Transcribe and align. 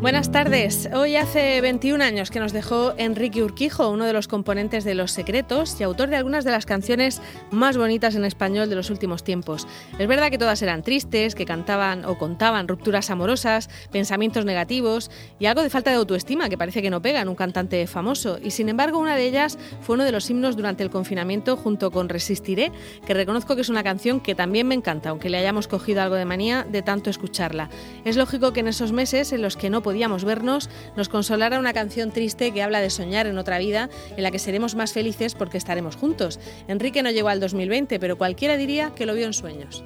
Buenas 0.00 0.30
tardes. 0.30 0.88
Hoy 0.94 1.16
hace 1.16 1.60
21 1.60 2.04
años 2.04 2.30
que 2.30 2.38
nos 2.38 2.52
dejó 2.52 2.94
Enrique 2.98 3.42
Urquijo, 3.42 3.90
uno 3.90 4.04
de 4.04 4.12
los 4.12 4.28
componentes 4.28 4.84
de 4.84 4.94
Los 4.94 5.10
Secretos 5.10 5.80
y 5.80 5.82
autor 5.82 6.08
de 6.08 6.14
algunas 6.14 6.44
de 6.44 6.52
las 6.52 6.66
canciones 6.66 7.20
más 7.50 7.76
bonitas 7.76 8.14
en 8.14 8.24
español 8.24 8.70
de 8.70 8.76
los 8.76 8.90
últimos 8.90 9.24
tiempos. 9.24 9.66
Es 9.98 10.06
verdad 10.06 10.30
que 10.30 10.38
todas 10.38 10.62
eran 10.62 10.84
tristes, 10.84 11.34
que 11.34 11.44
cantaban 11.44 12.04
o 12.04 12.16
contaban 12.16 12.68
rupturas 12.68 13.10
amorosas, 13.10 13.68
pensamientos 13.90 14.44
negativos 14.44 15.10
y 15.40 15.46
algo 15.46 15.64
de 15.64 15.70
falta 15.70 15.90
de 15.90 15.96
autoestima 15.96 16.48
que 16.48 16.56
parece 16.56 16.80
que 16.80 16.90
no 16.90 17.02
pega 17.02 17.20
en 17.20 17.28
un 17.28 17.34
cantante 17.34 17.84
famoso. 17.88 18.38
Y 18.40 18.52
sin 18.52 18.68
embargo, 18.68 19.00
una 19.00 19.16
de 19.16 19.26
ellas 19.26 19.58
fue 19.80 19.94
uno 19.94 20.04
de 20.04 20.12
los 20.12 20.30
himnos 20.30 20.56
durante 20.56 20.84
el 20.84 20.90
confinamiento 20.90 21.56
junto 21.56 21.90
con 21.90 22.08
Resistiré, 22.08 22.70
que 23.04 23.14
reconozco 23.14 23.56
que 23.56 23.62
es 23.62 23.68
una 23.68 23.82
canción 23.82 24.20
que 24.20 24.36
también 24.36 24.68
me 24.68 24.76
encanta, 24.76 25.10
aunque 25.10 25.28
le 25.28 25.38
hayamos 25.38 25.66
cogido 25.66 26.02
algo 26.02 26.14
de 26.14 26.24
manía 26.24 26.64
de 26.70 26.82
tanto 26.82 27.10
escucharla. 27.10 27.68
Es 28.04 28.16
lógico 28.16 28.52
que 28.52 28.60
en 28.60 28.68
esos 28.68 28.92
meses 28.92 29.32
en 29.32 29.42
los 29.42 29.56
que 29.56 29.70
no 29.70 29.82
podíamos 29.88 30.24
vernos, 30.24 30.68
nos 30.96 31.08
consolara 31.08 31.58
una 31.58 31.72
canción 31.72 32.10
triste 32.10 32.52
que 32.52 32.62
habla 32.62 32.82
de 32.82 32.90
soñar 32.90 33.26
en 33.26 33.38
otra 33.38 33.56
vida 33.56 33.88
en 34.14 34.22
la 34.22 34.30
que 34.30 34.38
seremos 34.38 34.74
más 34.74 34.92
felices 34.92 35.34
porque 35.34 35.56
estaremos 35.56 35.96
juntos. 35.96 36.38
Enrique 36.68 37.02
no 37.02 37.10
llegó 37.10 37.30
al 37.30 37.40
2020, 37.40 37.98
pero 37.98 38.18
cualquiera 38.18 38.58
diría 38.58 38.92
que 38.94 39.06
lo 39.06 39.14
vio 39.14 39.24
en 39.24 39.32
sueños. 39.32 39.82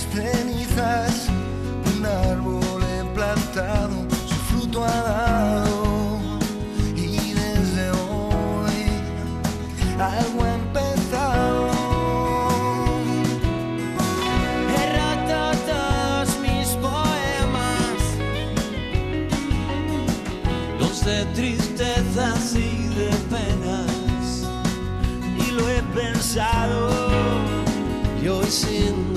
mis 0.00 0.14
cenizas, 0.14 1.28
un 1.96 2.06
árbol 2.06 2.82
he 2.82 3.04
plantado, 3.14 4.06
su 4.26 4.34
fruto 4.34 4.84
ha 4.84 5.02
dado. 5.02 6.18
Y 6.96 7.32
desde 7.32 7.90
hoy 7.90 8.80
algo 9.98 10.44
ha 10.44 10.54
empezado. 10.54 11.70
Erratatas 14.82 16.38
mis 16.40 16.68
poemas, 16.76 17.98
los 20.78 21.04
de 21.04 21.24
tristezas 21.34 22.54
y 22.54 22.88
de 22.94 23.10
penas, 23.28 24.46
y 25.46 25.50
lo 25.52 25.68
he 25.68 25.82
pensado. 25.94 26.90
Yo 28.22 28.42
sin 28.42 29.09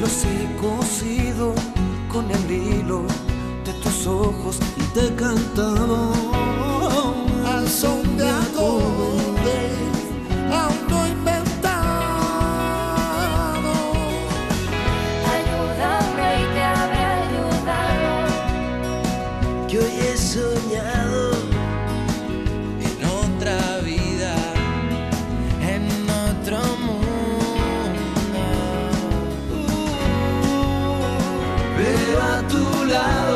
los 0.00 0.24
he 0.24 0.56
cosido 0.56 1.54
con 2.12 2.30
el 2.30 2.50
hilo 2.50 3.02
de 3.64 3.72
tus 3.74 4.06
ojos 4.06 4.58
y 4.76 4.82
te 4.94 5.06
he 5.06 5.14
cantado 5.14 6.12
al 7.46 7.68
son 7.68 8.16
de 8.16 8.28
acorde, 8.28 9.58
aún 10.52 10.88
no 10.88 11.06
inventado. 11.06 11.72
Ayúdame 15.34 16.28
y 16.42 16.44
te 16.54 16.62
habré 16.62 17.02
ayudado. 17.24 18.10
Yo 19.68 19.80
a 32.16 32.42
tu 32.48 32.84
lado. 32.86 33.27